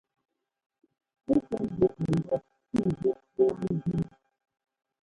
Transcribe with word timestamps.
Ɛ́ 1.31 1.37
sɛ́ 1.47 1.59
ḿbígɛ 1.75 1.87
ŋgɔ 2.15 2.35
ńzẅíꞌ 2.75 3.47
lá 3.57 3.65
ńzúu. 3.75 4.05